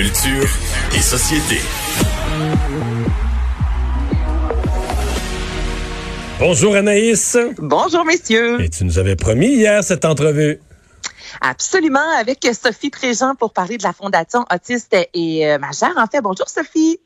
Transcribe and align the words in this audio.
Culture 0.00 0.48
et 0.94 1.00
société. 1.02 1.60
Bonjour 6.38 6.74
Anaïs. 6.74 7.36
Bonjour 7.58 8.06
messieurs. 8.06 8.62
Et 8.62 8.70
tu 8.70 8.86
nous 8.86 8.98
avais 8.98 9.14
promis 9.14 9.48
hier 9.48 9.84
cette 9.84 10.06
entrevue. 10.06 10.58
Absolument, 11.42 12.00
avec 12.18 12.48
Sophie 12.54 12.88
Préjean 12.88 13.34
pour 13.34 13.52
parler 13.52 13.76
de 13.76 13.82
la 13.82 13.92
Fondation 13.92 14.46
Autiste 14.50 14.96
et 15.12 15.46
euh, 15.46 15.58
Majeur. 15.58 15.92
En 15.98 16.06
fait, 16.06 16.22
bonjour 16.22 16.48
Sophie. 16.48 16.98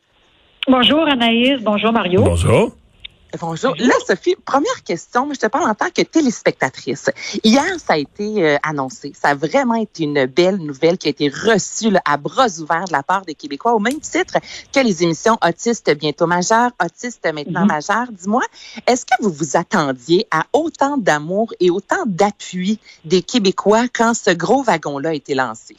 Bonjour 0.68 1.00
Anaïs, 1.08 1.60
bonjour 1.62 1.90
Mario. 1.90 2.22
Bonjour. 2.22 2.76
Bonjour. 3.40 3.74
Là, 3.78 3.94
Sophie, 4.06 4.36
première 4.44 4.82
question, 4.84 5.26
mais 5.26 5.34
je 5.34 5.40
te 5.40 5.46
parle 5.46 5.68
en 5.68 5.74
tant 5.74 5.90
que 5.90 6.02
téléspectatrice. 6.02 7.10
Hier, 7.42 7.64
ça 7.84 7.94
a 7.94 7.96
été 7.96 8.44
euh, 8.44 8.56
annoncé. 8.62 9.12
Ça 9.20 9.30
a 9.30 9.34
vraiment 9.34 9.74
été 9.74 10.04
une 10.04 10.26
belle 10.26 10.58
nouvelle 10.58 10.98
qui 10.98 11.08
a 11.08 11.10
été 11.10 11.28
reçue 11.28 11.90
là, 11.90 12.00
à 12.04 12.16
bras 12.16 12.46
ouverts 12.60 12.84
de 12.84 12.92
la 12.92 13.02
part 13.02 13.22
des 13.24 13.34
Québécois, 13.34 13.74
au 13.74 13.80
même 13.80 13.98
titre 14.00 14.34
que 14.72 14.80
les 14.80 15.02
émissions 15.02 15.36
Autistes 15.44 15.90
bientôt 15.98 16.26
majeurs, 16.26 16.70
Autistes 16.82 17.24
maintenant 17.32 17.62
Mhm. 17.62 17.68
majeurs. 17.68 18.06
Dis-moi, 18.12 18.42
est-ce 18.86 19.04
que 19.04 19.14
vous 19.20 19.30
vous 19.32 19.56
attendiez 19.56 20.26
à 20.30 20.44
autant 20.52 20.96
d'amour 20.96 21.52
et 21.60 21.70
autant 21.70 22.04
d'appui 22.06 22.78
des 23.04 23.22
Québécois 23.22 23.86
quand 23.92 24.14
ce 24.14 24.30
gros 24.30 24.62
wagon-là 24.62 25.10
a 25.10 25.14
été 25.14 25.34
lancé? 25.34 25.76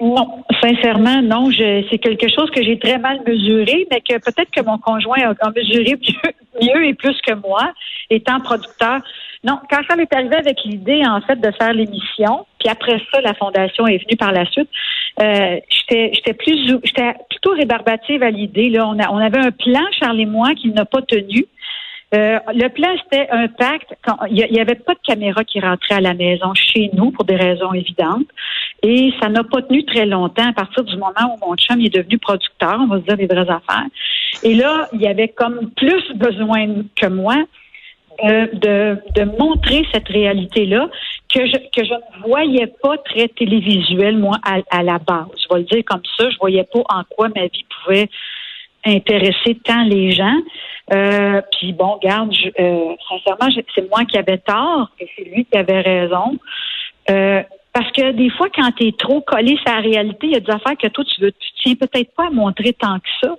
Non, 0.00 0.44
sincèrement, 0.60 1.22
non. 1.22 1.50
Je, 1.50 1.86
c'est 1.90 1.98
quelque 1.98 2.28
chose 2.28 2.50
que 2.50 2.62
j'ai 2.62 2.78
très 2.78 2.98
mal 2.98 3.20
mesuré, 3.26 3.86
mais 3.90 4.00
que 4.00 4.14
peut-être 4.18 4.50
que 4.50 4.62
mon 4.62 4.78
conjoint 4.78 5.18
a, 5.40 5.50
mesuré 5.50 5.96
mieux, 6.60 6.86
et 6.86 6.94
plus 6.94 7.20
que 7.20 7.34
moi, 7.34 7.72
étant 8.10 8.40
producteur. 8.40 9.00
Non, 9.44 9.58
quand 9.70 9.80
ça 9.88 9.96
m'est 9.96 10.12
arrivé 10.12 10.36
avec 10.36 10.58
l'idée, 10.64 11.02
en 11.06 11.20
fait, 11.20 11.36
de 11.36 11.50
faire 11.52 11.72
l'émission, 11.72 12.46
puis 12.58 12.68
après 12.68 13.00
ça, 13.12 13.20
la 13.20 13.34
fondation 13.34 13.86
est 13.86 13.98
venue 13.98 14.16
par 14.16 14.32
la 14.32 14.44
suite. 14.46 14.68
Euh, 15.20 15.58
j'étais, 15.68 16.12
j'étais 16.14 16.32
plus, 16.32 16.78
j'étais 16.84 17.14
plutôt 17.28 17.50
rébarbative 17.50 18.22
à 18.22 18.30
l'idée. 18.30 18.70
Là, 18.70 18.86
on, 18.88 18.98
a, 18.98 19.10
on 19.10 19.18
avait 19.18 19.38
un 19.38 19.50
plan, 19.50 19.82
Charles 19.98 20.20
et 20.20 20.26
moi, 20.26 20.54
qui 20.54 20.68
n'a 20.70 20.84
pas 20.84 21.02
tenu. 21.02 21.46
Euh, 22.14 22.38
le 22.54 22.68
plan, 22.68 22.88
c'était 23.04 23.28
un 23.30 23.48
pacte. 23.48 23.94
Il 24.28 24.46
n'y 24.50 24.60
avait 24.60 24.74
pas 24.74 24.94
de 24.94 25.00
caméra 25.04 25.44
qui 25.44 25.60
rentrait 25.60 25.94
à 25.94 26.00
la 26.00 26.14
maison 26.14 26.52
chez 26.54 26.90
nous 26.92 27.10
pour 27.10 27.24
des 27.24 27.36
raisons 27.36 27.72
évidentes. 27.72 28.28
Et 28.82 29.12
ça 29.20 29.28
n'a 29.28 29.44
pas 29.44 29.62
tenu 29.62 29.84
très 29.84 30.04
longtemps 30.04 30.48
à 30.48 30.52
partir 30.52 30.84
du 30.84 30.96
moment 30.96 31.36
où 31.36 31.48
mon 31.48 31.56
chum 31.56 31.80
est 31.80 31.94
devenu 31.94 32.18
producteur, 32.18 32.78
on 32.80 32.86
va 32.86 32.98
se 32.98 33.04
dire 33.04 33.16
les 33.16 33.26
vraies 33.26 33.48
affaires. 33.48 33.86
Et 34.42 34.54
là, 34.54 34.88
il 34.92 35.00
y 35.00 35.06
avait 35.06 35.28
comme 35.28 35.70
plus 35.70 36.02
besoin 36.16 36.82
que 36.96 37.06
moi 37.06 37.36
euh, 38.24 38.46
de, 38.52 38.98
de 39.14 39.24
montrer 39.38 39.86
cette 39.92 40.08
réalité-là 40.08 40.88
que 41.32 41.46
je, 41.46 41.56
que 41.74 41.84
je 41.84 41.94
ne 41.94 42.28
voyais 42.28 42.66
pas 42.82 42.98
très 42.98 43.28
télévisuelle, 43.28 44.18
moi, 44.18 44.36
à, 44.44 44.58
à 44.70 44.82
la 44.82 44.98
base. 44.98 45.28
Je 45.36 45.54
vais 45.54 45.60
le 45.60 45.66
dire 45.66 45.82
comme 45.86 46.02
ça. 46.18 46.28
Je 46.28 46.36
voyais 46.38 46.64
pas 46.64 46.80
en 46.80 47.04
quoi 47.08 47.28
ma 47.34 47.46
vie 47.46 47.64
pouvait 47.84 48.10
intéresser 48.84 49.58
tant 49.64 49.84
les 49.84 50.12
gens. 50.12 50.38
Euh, 50.92 51.40
puis 51.52 51.72
bon, 51.72 51.98
garde, 52.02 52.34
euh, 52.58 52.94
sincèrement, 53.08 53.62
c'est 53.74 53.88
moi 53.88 54.04
qui 54.04 54.18
avais 54.18 54.38
tort 54.38 54.90
et 54.98 55.08
c'est 55.16 55.24
lui 55.24 55.44
qui 55.44 55.56
avait 55.56 55.80
raison. 55.80 56.38
Euh, 57.10 57.42
parce 57.72 57.90
que 57.92 58.12
des 58.12 58.30
fois, 58.30 58.48
quand 58.54 58.70
tu 58.72 58.88
es 58.88 58.92
trop 58.92 59.20
collé 59.22 59.56
la 59.66 59.80
réalité, 59.80 60.26
il 60.26 60.32
y 60.32 60.36
a 60.36 60.40
des 60.40 60.50
affaires 60.50 60.76
que 60.76 60.88
toi, 60.88 61.04
tu 61.04 61.20
veux, 61.20 61.32
tu 61.32 61.48
tiens 61.62 61.74
peut-être 61.74 62.14
pas 62.14 62.26
à 62.26 62.30
montrer 62.30 62.72
tant 62.74 62.98
que 62.98 63.08
ça. 63.22 63.36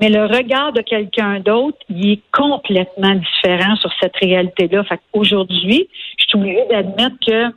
Mais 0.00 0.08
le 0.08 0.26
regard 0.26 0.72
de 0.72 0.80
quelqu'un 0.80 1.40
d'autre, 1.40 1.78
il 1.90 2.12
est 2.12 2.22
complètement 2.32 3.14
différent 3.14 3.74
sur 3.76 3.90
cette 4.00 4.16
réalité-là. 4.16 4.84
Fait 4.84 5.00
qu'aujourd'hui, 5.12 5.88
je 6.18 6.24
suis 6.24 6.38
obligée 6.38 6.64
d'admettre 6.70 7.16
que 7.26 7.52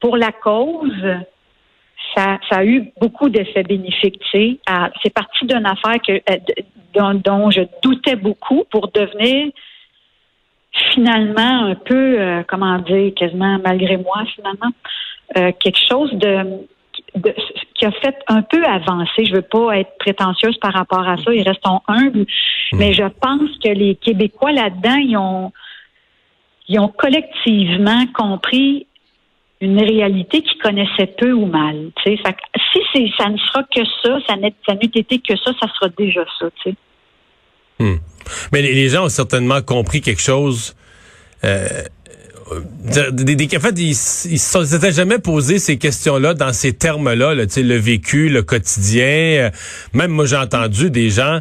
pour 0.00 0.16
la 0.16 0.30
cause, 0.30 1.04
ça, 2.14 2.38
ça 2.48 2.58
a 2.58 2.64
eu 2.64 2.90
beaucoup 3.00 3.28
d'effets 3.28 3.62
bénéfiques. 3.62 4.22
À- 4.66 4.90
C'est 5.02 5.12
parti 5.12 5.46
d'une 5.46 5.66
affaire 5.66 6.00
que, 6.06 6.12
euh, 6.12 6.36
dont, 6.94 7.14
dont 7.14 7.50
je 7.50 7.62
doutais 7.82 8.16
beaucoup 8.16 8.64
pour 8.70 8.88
devenir 8.88 9.48
finalement 10.92 11.64
un 11.66 11.74
peu, 11.74 12.20
euh, 12.20 12.42
comment 12.46 12.78
dire, 12.78 13.12
quasiment 13.14 13.58
malgré 13.58 13.96
moi, 13.96 14.22
finalement, 14.34 14.70
euh, 15.36 15.50
quelque 15.60 15.78
chose 15.90 16.12
de, 16.14 16.44
de- 17.16 17.34
qui 17.74 17.84
a 17.84 17.90
fait 17.92 18.16
un 18.28 18.42
peu 18.42 18.64
avancer. 18.64 19.24
Je 19.24 19.34
veux 19.34 19.42
pas 19.42 19.78
être 19.78 19.96
prétentieuse 19.98 20.56
par 20.58 20.72
rapport 20.72 21.06
à 21.08 21.16
ça, 21.18 21.32
ils 21.34 21.42
restons 21.46 21.80
humbles, 21.88 22.26
mais 22.72 22.92
je 22.92 23.04
pense 23.20 23.50
que 23.62 23.68
les 23.70 23.94
Québécois 23.96 24.52
là-dedans, 24.52 24.96
ils 24.96 25.16
ont, 25.16 25.52
ils 26.68 26.78
ont 26.78 26.88
collectivement 26.88 28.04
compris 28.14 28.86
une 29.60 29.80
réalité 29.82 30.42
qu'ils 30.42 30.58
connaissaient 30.58 31.14
peu 31.18 31.32
ou 31.32 31.46
mal. 31.46 31.90
Fait 32.04 32.16
que 32.16 32.60
si 32.72 33.12
ça 33.18 33.28
ne 33.28 33.36
sera 33.38 33.64
que 33.64 33.84
ça, 34.02 34.18
ça 34.26 34.36
n'eût 34.36 34.90
été 34.94 35.18
que 35.18 35.36
ça, 35.36 35.52
ça 35.60 35.68
sera 35.74 35.90
déjà 35.96 36.24
ça. 36.38 36.46
Tu 36.62 36.70
sais. 36.70 36.76
Hmm. 37.80 37.96
Mais 38.52 38.62
les, 38.62 38.88
gens 38.88 39.04
ont 39.04 39.08
certainement 39.08 39.62
compris 39.62 40.00
quelque 40.00 40.20
chose. 40.20 40.74
Euh, 41.44 41.84
des, 43.12 43.34
des, 43.34 43.56
en 43.56 43.60
fait, 43.60 43.74
ils, 43.78 43.94
se 43.94 44.64
s'étaient 44.64 44.92
jamais 44.92 45.18
posé 45.18 45.58
ces 45.58 45.76
questions-là 45.76 46.34
dans 46.34 46.52
ces 46.52 46.72
termes-là, 46.72 47.34
là, 47.34 47.44
le 47.56 47.76
vécu, 47.76 48.28
le 48.28 48.42
quotidien. 48.42 49.04
Euh, 49.04 49.50
Même 49.92 50.10
moi, 50.10 50.26
j'ai 50.26 50.36
entendu 50.36 50.90
des 50.90 51.10
gens 51.10 51.40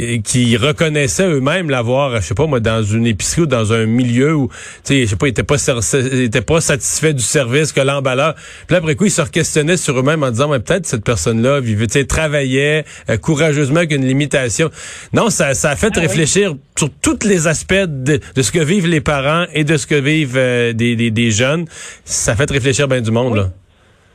euh, 0.00 0.18
qui 0.22 0.56
reconnaissaient 0.56 1.28
eux-mêmes 1.28 1.70
l'avoir, 1.70 2.20
je 2.20 2.26
sais 2.26 2.34
pas 2.34 2.46
moi, 2.46 2.60
dans 2.60 2.82
une 2.82 3.06
épicerie 3.06 3.42
ou 3.42 3.46
dans 3.46 3.72
un 3.72 3.86
milieu 3.86 4.34
où, 4.34 4.50
je 4.88 5.06
sais 5.06 5.16
pas, 5.16 5.26
ils 5.26 5.30
étaient 5.30 5.42
pas, 5.42 5.56
étaient 5.56 6.40
pas 6.40 6.60
satisfaits 6.60 7.12
du 7.12 7.22
service 7.22 7.72
que 7.72 7.80
l'emballeur. 7.80 8.34
Puis 8.34 8.74
là, 8.74 8.78
après 8.78 8.94
coup, 8.94 9.06
ils 9.06 9.10
se 9.10 9.22
questionnaient 9.22 9.76
sur 9.76 9.98
eux-mêmes 9.98 10.22
en 10.22 10.30
disant, 10.30 10.48
mais 10.48 10.60
peut-être 10.60 10.86
cette 10.86 11.04
personne-là 11.04 11.60
vivait, 11.60 11.86
tu 11.86 11.98
sais, 11.98 12.04
travaillait 12.04 12.84
euh, 13.08 13.16
courageusement 13.16 13.78
avec 13.78 13.92
une 13.92 14.06
limitation. 14.06 14.70
Non, 15.12 15.30
ça, 15.30 15.54
ça 15.54 15.70
a 15.70 15.76
fait 15.76 15.96
réfléchir 15.96 16.54
sur 16.78 16.90
tous 17.00 17.26
les 17.26 17.46
aspects 17.46 17.74
de, 17.74 18.20
de 18.34 18.42
ce 18.42 18.52
que 18.52 18.58
vivent 18.58 18.86
les 18.86 19.00
parents 19.00 19.46
et 19.52 19.64
de 19.64 19.76
ce 19.76 19.86
que 19.86 19.94
vivent 19.94 20.36
euh, 20.44 20.72
des, 20.72 21.10
des, 21.10 21.30
jeunes. 21.30 21.66
Ça 22.04 22.36
fait 22.36 22.50
réfléchir 22.50 22.86
bien 22.88 23.00
du 23.00 23.10
monde. 23.10 23.50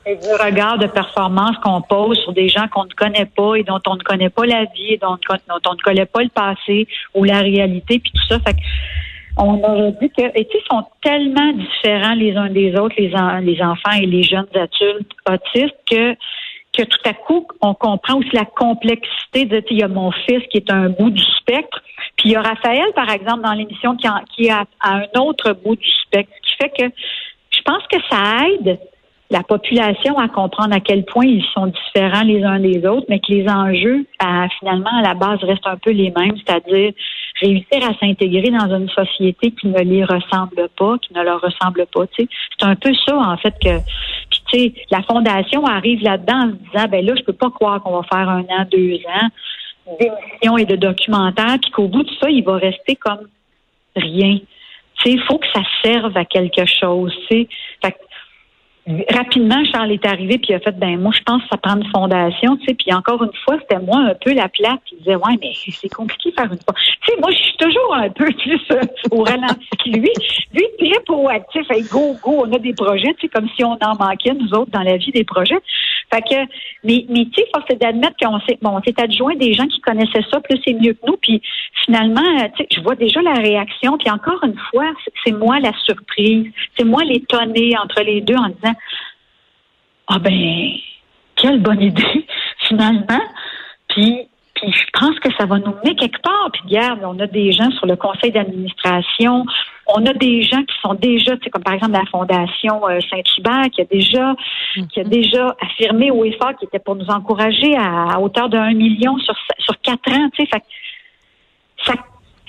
Et 0.05 0.15
du 0.15 0.31
regard 0.41 0.77
de 0.77 0.87
performance 0.87 1.57
qu'on 1.63 1.81
pose 1.81 2.17
sur 2.19 2.33
des 2.33 2.49
gens 2.49 2.67
qu'on 2.73 2.85
ne 2.85 2.93
connaît 2.93 3.27
pas 3.27 3.55
et 3.55 3.63
dont 3.63 3.81
on 3.85 3.95
ne 3.95 4.03
connaît 4.03 4.29
pas 4.29 4.45
la 4.45 4.65
vie 4.65 4.93
et 4.93 4.97
dont, 4.97 5.17
on 5.29 5.73
ne 5.73 5.81
connaît 5.83 6.05
pas 6.05 6.23
le 6.23 6.29
passé 6.29 6.87
ou 7.13 7.23
la 7.23 7.39
réalité, 7.39 7.99
puis 7.99 8.11
tout 8.11 8.27
ça. 8.27 8.39
Fait 8.39 8.55
on 9.37 9.61
aurait 9.63 9.93
dit 10.01 10.09
que, 10.09 10.23
et 10.37 10.45
tu 10.45 10.57
sais, 10.57 10.63
sont 10.69 10.85
tellement 11.01 11.53
différents 11.53 12.15
les 12.15 12.35
uns 12.35 12.49
des 12.49 12.75
autres, 12.75 12.95
les, 12.97 13.13
les 13.41 13.61
enfants 13.61 13.97
et 14.01 14.05
les 14.05 14.23
jeunes 14.23 14.47
adultes 14.53 15.11
autistes, 15.29 15.75
que, 15.89 16.15
que 16.77 16.83
tout 16.83 16.99
à 17.05 17.13
coup, 17.13 17.47
on 17.61 17.73
comprend 17.73 18.17
aussi 18.19 18.29
la 18.33 18.45
complexité 18.45 19.45
de, 19.45 19.63
il 19.71 19.79
y 19.79 19.83
a 19.83 19.87
mon 19.87 20.11
fils 20.11 20.43
qui 20.49 20.57
est 20.57 20.71
un 20.71 20.89
bout 20.89 21.09
du 21.09 21.23
spectre, 21.39 21.81
puis 22.15 22.29
il 22.29 22.31
y 22.33 22.35
a 22.35 22.41
Raphaël, 22.41 22.91
par 22.95 23.09
exemple, 23.09 23.41
dans 23.43 23.53
l'émission 23.53 23.95
qui, 23.95 24.07
en- 24.07 24.23
qui 24.35 24.47
est 24.47 24.53
un 24.83 25.03
autre 25.19 25.53
bout 25.53 25.75
du 25.75 25.89
spectre, 26.05 26.31
ce 26.43 26.49
qui 26.49 26.55
fait 26.57 26.69
que 26.89 26.95
je 27.51 27.61
pense 27.63 27.83
que 27.91 27.97
ça 28.09 28.45
aide 28.47 28.79
la 29.31 29.43
population 29.43 30.17
à 30.17 30.27
comprendre 30.27 30.73
à 30.75 30.79
quel 30.79 31.05
point 31.05 31.25
ils 31.25 31.45
sont 31.53 31.67
différents 31.67 32.23
les 32.23 32.43
uns 32.43 32.59
des 32.59 32.83
autres, 32.85 33.05
mais 33.09 33.19
que 33.19 33.31
les 33.31 33.47
enjeux, 33.47 34.05
finalement, 34.59 34.89
à 34.97 35.01
la 35.03 35.13
base, 35.13 35.37
restent 35.43 35.67
un 35.67 35.77
peu 35.77 35.91
les 35.91 36.11
mêmes, 36.11 36.35
c'est-à-dire 36.37 36.93
réussir 37.39 37.83
à 37.83 37.93
s'intégrer 37.99 38.49
dans 38.51 38.73
une 38.75 38.89
société 38.89 39.51
qui 39.51 39.67
ne 39.67 39.79
les 39.79 40.03
ressemble 40.03 40.69
pas, 40.77 40.97
qui 40.99 41.13
ne 41.13 41.23
leur 41.23 41.41
ressemble 41.41 41.85
pas. 41.93 42.07
tu 42.07 42.23
sais. 42.23 42.29
C'est 42.57 42.65
un 42.65 42.75
peu 42.75 42.91
ça, 43.05 43.15
en 43.17 43.37
fait, 43.37 43.53
que 43.61 43.79
puis, 44.29 44.41
tu 44.51 44.59
sais, 44.59 44.73
la 44.91 45.01
fondation 45.03 45.65
arrive 45.65 46.03
là-dedans 46.03 46.47
en 46.47 46.51
se 46.51 46.71
disant, 46.71 46.87
ben 46.89 47.05
là, 47.05 47.13
je 47.17 47.23
peux 47.23 47.33
pas 47.33 47.49
croire 47.49 47.81
qu'on 47.81 47.99
va 47.99 48.03
faire 48.03 48.29
un 48.29 48.41
an, 48.41 48.65
deux 48.71 48.95
ans 49.07 49.29
d'émissions 49.99 50.57
et 50.57 50.65
de 50.65 50.75
documentaires, 50.75 51.57
puis 51.61 51.71
qu'au 51.71 51.87
bout 51.87 52.03
de 52.03 52.11
ça, 52.21 52.29
il 52.29 52.43
va 52.43 52.57
rester 52.57 52.95
comme 52.95 53.27
rien. 53.95 54.37
Tu 54.37 55.03
sais, 55.03 55.11
il 55.11 55.21
faut 55.23 55.37
que 55.37 55.47
ça 55.53 55.61
serve 55.83 56.15
à 56.15 56.25
quelque 56.25 56.65
chose. 56.65 57.13
tu 57.27 57.37
sais. 57.37 57.47
Fait 57.83 57.91
que, 57.91 57.97
rapidement, 59.09 59.63
Charles 59.71 59.91
est 59.91 60.05
arrivé 60.05 60.37
puis 60.37 60.47
il 60.49 60.55
a 60.55 60.59
fait 60.59 60.77
ben 60.77 60.99
moi 60.99 61.11
je 61.15 61.21
pense 61.23 61.43
que 61.43 61.49
ça 61.51 61.57
prend 61.57 61.75
une 61.75 61.89
fondation, 61.91 62.57
tu 62.57 62.65
sais. 62.65 62.73
Puis 62.73 62.93
encore 62.93 63.23
une 63.23 63.31
fois, 63.45 63.57
c'était 63.61 63.79
moi 63.79 63.97
un 63.97 64.15
peu 64.15 64.33
la 64.33 64.49
plate 64.49 64.79
qui 64.85 64.95
disait 64.97 65.15
ouais 65.15 65.37
mais 65.39 65.51
c'est 65.53 65.89
compliqué 65.89 66.31
faire 66.31 66.45
une 66.45 66.59
fondation. 66.59 66.93
Tu 67.05 67.13
sais, 67.13 67.19
moi 67.19 67.31
je 67.31 67.37
suis 67.37 67.57
toujours 67.57 67.95
un 67.95 68.09
peu 68.09 68.25
plus 68.37 68.61
au 69.11 69.23
ralenti 69.23 69.69
que 69.83 69.89
lui. 69.89 70.11
Lui 70.53 70.65
très 70.79 70.99
proactif, 71.05 71.69
hey, 71.69 71.83
go 71.83 72.15
go, 72.23 72.45
on 72.45 72.53
a 72.53 72.59
des 72.59 72.73
projets, 72.73 73.13
tu 73.15 73.21
sais 73.21 73.27
comme 73.27 73.47
si 73.55 73.63
on 73.63 73.77
en 73.81 73.95
manquait 73.99 74.33
nous 74.33 74.53
autres 74.53 74.71
dans 74.71 74.83
la 74.83 74.97
vie 74.97 75.11
des 75.11 75.23
projets. 75.23 75.59
Fait 76.11 76.21
que 76.21 76.35
mais 76.83 77.05
mais 77.09 77.25
tu 77.25 77.33
sais 77.35 77.47
force 77.53 77.65
est 77.69 77.75
d'admettre 77.75 78.15
qu'on 78.21 78.39
s'est 78.41 78.57
bon 78.61 78.77
on 78.77 78.81
s'est 78.81 78.99
adjoint 78.99 79.35
des 79.35 79.53
gens 79.53 79.67
qui 79.67 79.79
connaissaient 79.81 80.25
ça 80.31 80.39
plus 80.41 80.59
c'est 80.65 80.73
mieux 80.73 80.93
que 80.93 81.05
nous 81.05 81.17
puis 81.17 81.41
finalement 81.85 82.21
euh, 82.39 82.47
tu 82.55 82.63
sais 82.63 82.67
je 82.75 82.81
vois 82.81 82.95
déjà 82.95 83.21
la 83.21 83.33
réaction 83.33 83.97
puis 83.97 84.09
encore 84.09 84.43
une 84.43 84.57
fois 84.71 84.91
c'est- 85.23 85.31
moi 85.31 85.59
la 85.59 85.71
surprise, 85.85 86.51
c'est 86.77 86.85
moi 86.85 87.03
l'étonné 87.03 87.77
entre 87.77 88.01
les 88.01 88.21
deux 88.21 88.35
en 88.35 88.49
disant 88.49 88.73
ah 90.07 90.17
ben, 90.19 90.71
quelle 91.35 91.61
bonne 91.61 91.81
idée, 91.81 92.25
finalement. 92.67 93.21
Puis, 93.89 94.27
puis 94.55 94.71
je 94.73 94.85
pense 94.99 95.17
que 95.19 95.31
ça 95.37 95.45
va 95.45 95.59
nous 95.59 95.73
mener 95.83 95.95
quelque 95.95 96.21
part. 96.21 96.49
Puis 96.51 96.63
regarde, 96.65 96.99
on 97.03 97.19
a 97.19 97.27
des 97.27 97.51
gens 97.51 97.69
sur 97.71 97.85
le 97.85 97.95
conseil 97.95 98.31
d'administration, 98.31 99.45
on 99.95 100.05
a 100.05 100.13
des 100.13 100.43
gens 100.43 100.63
qui 100.63 100.75
sont 100.81 100.93
déjà, 100.93 101.35
comme 101.51 101.63
par 101.63 101.73
exemple 101.73 101.93
la 101.93 102.05
Fondation 102.11 102.87
euh, 102.87 102.99
Saint-Hubert, 103.09 103.69
qui 103.71 103.81
a 103.81 103.85
déjà, 103.85 104.35
qui 104.91 104.99
a 104.99 105.03
Mhm. 105.03 105.09
déjà 105.09 105.55
affirmé 105.61 106.11
au 106.11 106.23
effort 106.25 106.55
qui 106.57 106.65
était 106.65 106.79
pour 106.79 106.95
nous 106.95 107.09
encourager 107.09 107.75
à, 107.75 108.13
à 108.13 108.19
hauteur 108.19 108.49
de 108.49 108.57
1 108.57 108.73
million 108.73 109.17
sur, 109.19 109.35
sur 109.59 109.79
quatre 109.81 110.11
ans, 110.11 110.29
tu 110.33 110.43
sais. 110.45 110.49
Fait 110.51 110.63
ça, 111.85 111.93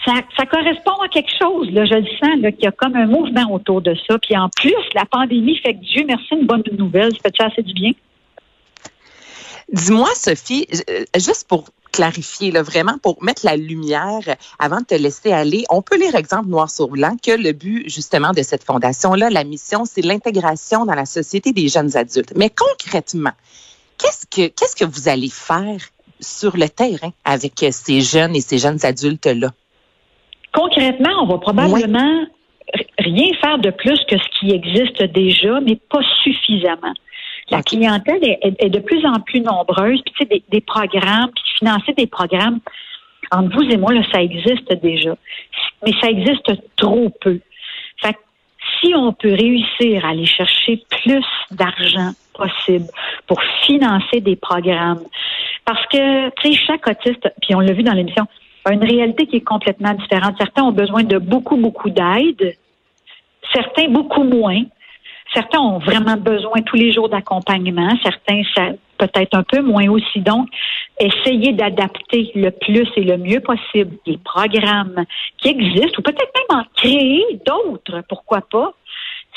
ça, 0.05 0.13
ça 0.37 0.47
correspond 0.47 0.97
à 1.05 1.09
quelque 1.09 1.31
chose, 1.39 1.71
là, 1.73 1.85
je 1.85 1.95
le 1.95 2.07
sens, 2.19 2.55
qu'il 2.55 2.65
y 2.65 2.67
a 2.67 2.73
comme 2.73 2.97
un 2.97 3.07
mouvement 3.07 3.53
autour 3.53 3.81
de 3.83 3.95
ça. 4.09 4.19
Puis 4.19 4.37
en 4.37 4.49
plus, 4.49 4.75
la 4.95 5.05
pandémie 5.05 5.57
fait 5.59 5.75
que 5.75 5.81
Dieu 5.81 6.05
merci, 6.07 6.27
une 6.33 6.47
bonne 6.47 6.63
nouvelle. 6.79 7.13
Ça 7.23 7.31
fait 7.31 7.43
assez 7.43 7.63
du 7.63 7.73
bien? 7.75 7.93
Dis-moi, 9.73 10.09
Sophie, 10.15 10.67
euh, 10.89 11.05
juste 11.17 11.47
pour 11.49 11.67
clarifier, 11.91 12.51
là, 12.51 12.63
vraiment 12.63 12.99
pour 13.03 13.23
mettre 13.23 13.45
la 13.45 13.57
lumière 13.57 14.37
avant 14.59 14.81
de 14.81 14.85
te 14.85 14.95
laisser 14.95 15.33
aller, 15.33 15.65
on 15.71 15.83
peut 15.83 15.99
lire 15.99 16.15
exemple 16.15 16.49
noir 16.49 16.71
sur 16.71 16.89
blanc 16.89 17.17
que 17.23 17.33
le 17.33 17.53
but 17.53 17.89
justement 17.89 18.33
de 18.33 18.43
cette 18.43 18.65
fondation-là, 18.65 19.31
la 19.31 19.45
mission, 19.45 19.85
c'est 19.85 20.03
l'intégration 20.03 20.87
dans 20.87 20.95
la 20.95 21.07
société 21.07 21.53
des 21.53 21.69
jeunes 21.69 21.97
adultes. 21.97 22.33
Mais 22.37 22.51
concrètement, 22.51 23.33
qu'est-ce 23.99 24.27
que 24.27 24.49
qu'est-ce 24.49 24.77
que 24.77 24.85
vous 24.85 25.09
allez 25.09 25.31
faire 25.31 25.81
sur 26.21 26.57
le 26.57 26.69
terrain 26.69 27.13
avec 27.25 27.65
ces 27.71 28.01
jeunes 28.01 28.37
et 28.37 28.41
ces 28.41 28.59
jeunes 28.59 28.85
adultes-là? 28.85 29.51
Concrètement, 30.53 31.23
on 31.23 31.27
va 31.27 31.39
probablement 31.39 32.27
rien 32.99 33.33
faire 33.41 33.59
de 33.59 33.71
plus 33.71 34.01
que 34.09 34.17
ce 34.17 34.39
qui 34.39 34.51
existe 34.53 35.03
déjà, 35.13 35.61
mais 35.61 35.77
pas 35.77 36.03
suffisamment. 36.23 36.95
La 37.51 37.63
clientèle 37.63 38.23
est, 38.23 38.39
est- 38.43 38.65
est 38.65 38.71
de 38.71 38.79
plus 38.79 39.05
en 39.07 39.21
plus 39.21 39.41
nombreuse, 39.41 40.01
puis 40.03 40.15
tu 40.15 40.19
sais, 40.19 40.25
des, 40.27 40.43
des 40.51 40.61
programmes, 40.61 41.31
puis 41.35 41.45
financer 41.59 41.93
des 41.95 42.07
programmes, 42.07 42.61
entre 43.33 43.55
vous 43.57 43.71
et 43.71 43.77
moi, 43.77 43.93
là, 43.93 44.03
ça 44.13 44.23
existe 44.23 44.73
déjà. 44.83 45.15
Mais 45.85 45.93
ça 46.01 46.09
existe 46.11 46.51
trop 46.77 47.11
peu. 47.21 47.41
Fait 48.03 48.13
que 48.15 48.19
si 48.81 48.95
on 48.95 49.13
peut 49.13 49.33
réussir 49.35 50.05
à 50.05 50.11
aller 50.11 50.27
chercher 50.27 50.83
plus 51.03 51.25
d'argent 51.51 52.13
possible 52.35 52.87
pour 53.27 53.41
financer 53.67 54.21
des 54.21 54.37
programmes, 54.37 55.03
parce 55.65 55.85
que, 55.87 56.31
tu 56.41 56.53
sais, 56.55 56.61
chaque 56.67 56.87
autiste, 56.87 57.29
puis 57.43 57.55
on 57.55 57.61
l'a 57.61 57.73
vu 57.73 57.83
dans 57.83 57.93
l'émission, 57.93 58.27
a 58.65 58.73
une 58.73 58.85
réalité 58.85 59.27
qui 59.27 59.37
est 59.37 59.41
complètement 59.45 59.95
différente. 59.95 60.35
Certains 60.39 60.63
ont 60.65 60.73
besoin 60.73 61.03
de 61.03 61.19
beaucoup, 61.19 61.57
beaucoup 61.57 61.91
d'aide, 61.91 62.55
certains 63.53 63.89
beaucoup 63.89 64.25
moins. 64.25 64.63
Certains 65.35 65.61
ont 65.61 65.79
vraiment 65.79 66.17
besoin 66.17 66.63
tous 66.63 66.77
les 66.77 66.93
jours 66.93 67.09
d'accompagnement, 67.09 67.91
certains 68.03 68.43
peut-être 69.01 69.35
un 69.35 69.43
peu 69.43 69.63
moins 69.63 69.89
aussi. 69.89 70.21
Donc, 70.21 70.49
essayer 70.99 71.53
d'adapter 71.53 72.31
le 72.35 72.51
plus 72.51 72.89
et 72.97 73.03
le 73.03 73.17
mieux 73.17 73.41
possible 73.41 73.97
les 74.07 74.19
programmes 74.19 75.05
qui 75.39 75.49
existent 75.49 75.99
ou 75.99 76.03
peut-être 76.03 76.33
même 76.37 76.61
en 76.61 76.65
créer 76.77 77.25
d'autres, 77.47 78.03
pourquoi 78.09 78.43
pas. 78.43 78.75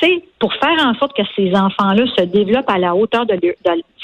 Tu 0.02 0.08
sais, 0.08 0.24
pour 0.40 0.54
faire 0.56 0.86
en 0.86 0.94
sorte 0.96 1.16
que 1.16 1.24
ces 1.36 1.56
enfants-là 1.56 2.06
se 2.18 2.24
développent 2.24 2.70
à 2.70 2.80
la 2.80 2.96
hauteur 2.96 3.26
de, 3.26 3.40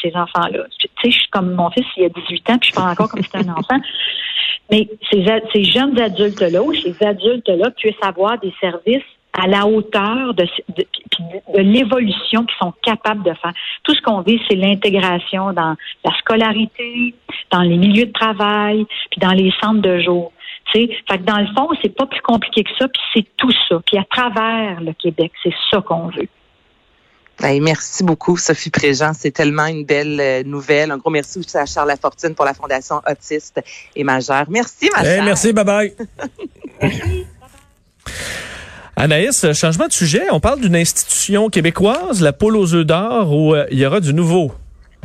ces 0.01 0.15
enfants-là. 0.15 0.65
Je 1.03 1.09
suis 1.09 1.27
comme 1.31 1.53
mon 1.53 1.69
fils, 1.71 1.85
il 1.97 2.05
a 2.05 2.09
18 2.09 2.49
ans, 2.51 2.57
puis 2.59 2.69
je 2.69 2.75
parle 2.75 2.91
encore 2.91 3.09
comme 3.09 3.21
si 3.21 3.29
c'était 3.31 3.49
un 3.49 3.53
enfant. 3.53 3.79
Mais 4.71 4.87
ces, 5.11 5.25
ces 5.51 5.63
jeunes 5.63 5.99
adultes-là 5.99 6.61
ou 6.61 6.73
ces 6.73 6.95
adultes-là 7.03 7.71
puissent 7.71 8.03
avoir 8.03 8.37
des 8.39 8.53
services 8.61 9.03
à 9.41 9.47
la 9.47 9.65
hauteur 9.65 10.33
de, 10.33 10.43
de, 10.43 10.83
de- 11.19 11.57
de 11.57 11.61
l'évolution 11.61 12.45
qu'ils 12.45 12.57
sont 12.61 12.73
capables 12.81 13.23
de 13.23 13.33
faire. 13.33 13.53
Tout 13.83 13.93
ce 13.95 14.01
qu'on 14.01 14.21
vit, 14.21 14.39
c'est 14.49 14.55
l'intégration 14.55 15.53
dans 15.53 15.75
la 16.05 16.11
scolarité, 16.19 17.13
dans 17.51 17.61
les 17.61 17.77
milieux 17.77 18.05
de 18.05 18.11
travail, 18.13 18.85
puis 19.11 19.19
dans 19.19 19.31
les 19.33 19.51
centres 19.61 19.81
de 19.81 19.99
jour. 19.99 20.31
Tu 20.71 20.81
sais, 20.81 20.89
fait 21.09 21.17
que 21.17 21.23
dans 21.23 21.39
le 21.39 21.47
fond, 21.55 21.67
c'est 21.81 21.95
pas 21.95 22.05
plus 22.05 22.21
compliqué 22.21 22.63
que 22.63 22.69
ça, 22.77 22.87
puis 22.87 23.01
c'est 23.13 23.25
tout 23.37 23.51
ça. 23.67 23.79
Puis 23.85 23.97
à 23.97 24.03
travers 24.09 24.79
le 24.81 24.93
Québec, 24.93 25.31
c'est 25.43 25.53
ça 25.71 25.81
qu'on 25.81 26.07
veut. 26.09 26.27
Ben, 27.41 27.63
merci 27.63 28.03
beaucoup, 28.03 28.35
Sophie 28.37 28.69
Préjean. 28.69 29.13
C'est 29.13 29.31
tellement 29.31 29.65
une 29.65 29.85
belle 29.85 30.19
euh, 30.19 30.43
nouvelle. 30.43 30.91
Un 30.91 30.97
gros 30.97 31.09
merci 31.09 31.39
aussi 31.39 31.57
à 31.57 31.65
Charles 31.65 31.87
Lafortune 31.87 32.35
pour 32.35 32.43
la 32.45 32.53
Fondation 32.53 33.01
Autiste 33.09 33.61
et 33.95 34.03
Majeur. 34.03 34.43
Merci, 34.49 34.89
ma 34.93 35.01
Eh, 35.01 35.05
chère. 35.05 35.23
merci, 35.23 35.53
bye 35.53 35.63
bye. 35.65 35.95
Anaïs, 38.99 39.53
changement 39.53 39.87
de 39.87 39.93
sujet. 39.93 40.23
On 40.29 40.41
parle 40.41 40.59
d'une 40.59 40.75
institution 40.75 41.47
québécoise, 41.49 42.21
la 42.21 42.33
Poule 42.33 42.57
aux 42.57 42.73
œufs 42.75 42.85
d'or, 42.85 43.31
où 43.31 43.55
euh, 43.55 43.65
il 43.71 43.79
y 43.79 43.85
aura 43.85 44.01
du 44.01 44.13
nouveau. 44.13 44.51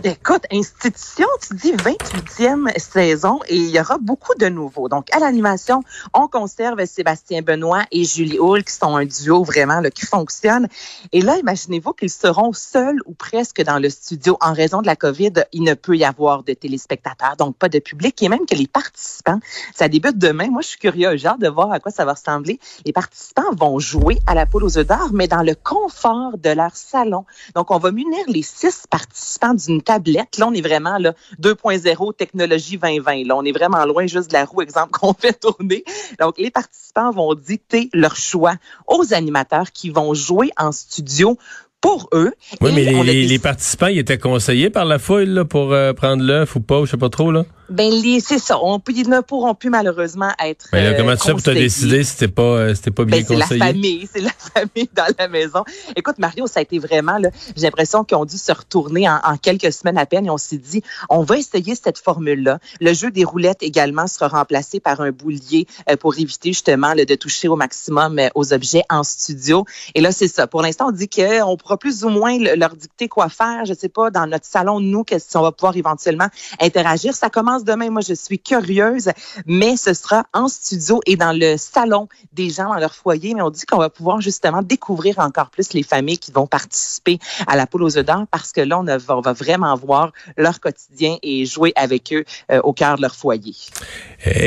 Écoute, 0.06 0.42
institution, 0.52 1.26
tu 1.40 1.54
dis 1.54 1.72
28e 1.72 2.78
saison 2.78 3.40
et 3.48 3.56
il 3.56 3.70
y 3.70 3.80
aura 3.80 3.96
beaucoup 3.96 4.34
de 4.34 4.50
nouveaux. 4.50 4.90
Donc, 4.90 5.06
à 5.14 5.18
l'animation, 5.18 5.82
on 6.12 6.28
conserve 6.28 6.84
Sébastien 6.84 7.40
Benoît 7.40 7.84
et 7.90 8.04
Julie 8.04 8.38
Hull, 8.38 8.64
qui 8.64 8.74
sont 8.74 8.96
un 8.96 9.06
duo 9.06 9.44
vraiment 9.44 9.80
là, 9.80 9.90
qui 9.90 10.04
fonctionne. 10.04 10.68
Et 11.12 11.22
là, 11.22 11.38
imaginez-vous 11.38 11.94
qu'ils 11.94 12.10
seront 12.10 12.52
seuls 12.52 13.00
ou 13.06 13.14
presque 13.14 13.62
dans 13.62 13.78
le 13.78 13.88
studio. 13.88 14.36
En 14.42 14.52
raison 14.52 14.82
de 14.82 14.86
la 14.86 14.94
COVID, 14.94 15.32
il 15.52 15.62
ne 15.62 15.72
peut 15.72 15.96
y 15.96 16.04
avoir 16.04 16.42
de 16.42 16.52
téléspectateurs, 16.52 17.36
donc 17.38 17.56
pas 17.56 17.70
de 17.70 17.78
public, 17.78 18.22
et 18.22 18.28
même 18.28 18.44
que 18.44 18.56
les 18.56 18.66
participants, 18.66 19.40
ça 19.74 19.88
débute 19.88 20.18
demain. 20.18 20.48
Moi, 20.50 20.60
je 20.60 20.68
suis 20.68 20.78
curieux, 20.78 21.16
j'ai 21.16 21.28
hâte 21.28 21.40
de 21.40 21.48
voir 21.48 21.72
à 21.72 21.80
quoi 21.80 21.90
ça 21.90 22.04
va 22.04 22.12
ressembler. 22.12 22.60
Les 22.84 22.92
participants 22.92 23.54
vont 23.58 23.78
jouer 23.78 24.18
à 24.26 24.34
la 24.34 24.44
poule 24.44 24.64
aux 24.64 24.76
œufs 24.76 24.86
d'or, 24.86 25.12
mais 25.14 25.28
dans 25.28 25.42
le 25.42 25.54
confort 25.54 26.36
de 26.36 26.50
leur 26.50 26.76
salon. 26.76 27.24
Donc, 27.54 27.70
on 27.70 27.78
va 27.78 27.90
munir 27.90 28.24
les 28.26 28.42
six 28.42 28.84
participants 28.90 29.54
d'une 29.54 29.80
Là, 30.38 30.46
on 30.46 30.54
est 30.54 30.60
vraiment 30.60 30.98
là 30.98 31.14
2.0 31.40 32.14
technologie 32.16 32.78
2020. 32.78 33.26
Là, 33.26 33.36
on 33.36 33.44
est 33.44 33.52
vraiment 33.52 33.84
loin 33.84 34.06
juste 34.06 34.28
de 34.28 34.34
la 34.34 34.44
roue, 34.44 34.62
exemple 34.62 34.90
qu'on 34.92 35.14
fait 35.14 35.38
tourner. 35.38 35.84
Donc, 36.20 36.38
les 36.38 36.50
participants 36.50 37.10
vont 37.10 37.34
dicter 37.34 37.90
leur 37.92 38.16
choix 38.16 38.54
aux 38.86 39.12
animateurs 39.14 39.72
qui 39.72 39.90
vont 39.90 40.14
jouer 40.14 40.50
en 40.56 40.72
studio 40.72 41.38
pour 41.84 42.08
eux. 42.14 42.32
Oui, 42.62 42.72
mais 42.74 42.84
les, 43.04 43.38
participants, 43.38 43.88
ils 43.88 43.98
étaient 43.98 44.16
conseillés 44.16 44.70
par 44.70 44.86
la 44.86 44.98
foule 44.98 45.24
là, 45.24 45.44
pour 45.44 45.74
euh, 45.74 45.92
prendre 45.92 46.22
l'œuf 46.22 46.56
ou 46.56 46.60
pas, 46.60 46.80
ou 46.80 46.86
je 46.86 46.92
sais 46.92 46.96
pas 46.96 47.10
trop. 47.10 47.30
là. 47.30 47.44
Ben, 47.70 47.90
c'est 48.20 48.38
ça. 48.38 48.58
On, 48.62 48.80
ils 48.88 49.08
ne 49.08 49.20
pourront 49.20 49.54
plus 49.54 49.70
malheureusement 49.70 50.30
être. 50.44 50.66
Mais 50.72 50.82
là, 50.82 50.90
euh, 50.90 50.96
comment 50.96 51.16
tu 51.16 51.22
fais 51.22 51.32
pour 51.32 51.42
te 51.42 51.50
conseillés. 51.50 51.64
décider 51.64 52.04
si 52.04 52.10
c'était 52.10 52.28
pas, 52.28 52.42
euh, 52.42 52.74
c'était 52.74 52.90
pas 52.90 53.04
bien 53.04 53.18
Ben, 53.18 53.24
c'est 53.26 53.36
la 53.36 53.44
conseillé? 53.44 53.60
famille, 53.60 54.08
c'est 54.12 54.20
la 54.20 54.30
famille 54.54 54.88
dans 54.94 55.06
la 55.18 55.28
maison. 55.28 55.64
Écoute, 55.96 56.18
Mario, 56.18 56.46
ça 56.46 56.60
a 56.60 56.62
été 56.62 56.78
vraiment, 56.78 57.18
là, 57.18 57.30
j'ai 57.56 57.62
l'impression 57.62 58.04
qu'ils 58.04 58.18
ont 58.18 58.26
dû 58.26 58.36
se 58.36 58.52
retourner 58.52 59.08
en, 59.08 59.18
en 59.24 59.36
quelques 59.38 59.72
semaines 59.72 59.96
à 59.96 60.04
peine 60.04 60.26
et 60.26 60.30
on 60.30 60.36
s'est 60.36 60.58
dit, 60.58 60.82
on 61.08 61.22
va 61.22 61.38
essayer 61.38 61.74
cette 61.74 61.98
formule-là. 61.98 62.58
Le 62.80 62.92
jeu 62.92 63.10
des 63.10 63.24
roulettes 63.24 63.62
également 63.62 64.06
sera 64.06 64.28
remplacé 64.28 64.78
par 64.78 65.00
un 65.00 65.10
boulier 65.10 65.66
euh, 65.90 65.96
pour 65.96 66.18
éviter 66.18 66.50
justement 66.50 66.92
là, 66.92 67.04
de 67.06 67.14
toucher 67.14 67.48
au 67.48 67.56
maximum 67.56 68.20
aux 68.34 68.52
objets 68.52 68.84
en 68.90 69.02
studio. 69.02 69.64
Et 69.94 70.00
là, 70.02 70.12
c'est 70.12 70.28
ça. 70.28 70.46
Pour 70.46 70.60
l'instant, 70.60 70.88
on 70.88 70.92
dit 70.92 71.08
qu'on 71.08 71.56
pourra 71.56 71.73
plus 71.76 72.04
ou 72.04 72.08
moins 72.08 72.38
le- 72.38 72.54
leur 72.56 72.74
dicter 72.76 73.08
quoi 73.08 73.28
faire. 73.28 73.64
Je 73.64 73.74
sais 73.74 73.88
pas, 73.88 74.10
dans 74.10 74.26
notre 74.26 74.46
salon, 74.46 74.80
nous, 74.80 75.04
qu'est-ce 75.04 75.32
qu'on 75.32 75.42
va 75.42 75.52
pouvoir 75.52 75.76
éventuellement 75.76 76.28
interagir. 76.60 77.14
Ça 77.14 77.30
commence 77.30 77.64
demain. 77.64 77.90
Moi, 77.90 78.02
je 78.06 78.14
suis 78.14 78.38
curieuse, 78.38 79.10
mais 79.46 79.76
ce 79.76 79.94
sera 79.94 80.24
en 80.32 80.48
studio 80.48 81.00
et 81.06 81.16
dans 81.16 81.32
le 81.36 81.56
salon 81.56 82.08
des 82.32 82.50
gens 82.50 82.68
dans 82.68 82.78
leur 82.78 82.94
foyer. 82.94 83.34
Mais 83.34 83.42
on 83.42 83.50
dit 83.50 83.64
qu'on 83.66 83.78
va 83.78 83.90
pouvoir 83.90 84.20
justement 84.20 84.62
découvrir 84.62 85.18
encore 85.18 85.50
plus 85.50 85.72
les 85.72 85.82
familles 85.82 86.18
qui 86.18 86.32
vont 86.32 86.46
participer 86.46 87.18
à 87.46 87.56
la 87.56 87.66
poule 87.66 87.82
aux 87.84 87.96
œufs 87.98 88.04
d'or 88.04 88.24
parce 88.30 88.52
que 88.52 88.60
là, 88.60 88.78
on, 88.78 88.86
a- 88.88 88.98
on 89.08 89.20
va 89.20 89.32
vraiment 89.32 89.74
voir 89.76 90.12
leur 90.36 90.60
quotidien 90.60 91.16
et 91.22 91.44
jouer 91.46 91.72
avec 91.76 92.12
eux 92.12 92.24
euh, 92.50 92.60
au 92.62 92.72
cœur 92.72 92.96
de 92.96 93.02
leur 93.02 93.14
foyer. 93.14 93.54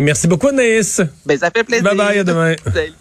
Merci 0.01 0.27
beaucoup, 0.27 0.47
Anaïs. 0.47 1.01
Ben, 1.25 1.37
ça 1.37 1.51
fait 1.51 1.63
plaisir. 1.63 1.83
Bye 1.83 1.97
bye, 1.97 2.19
à 2.19 2.23
demain. 2.23 2.55
Salut. 2.73 2.93